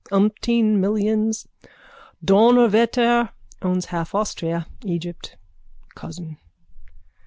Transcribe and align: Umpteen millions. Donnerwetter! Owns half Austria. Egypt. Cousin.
Umpteen 0.11 0.79
millions. 0.79 1.45
Donnerwetter! 2.25 3.29
Owns 3.61 3.85
half 3.85 4.15
Austria. 4.15 4.65
Egypt. 4.83 5.37
Cousin. 5.93 6.37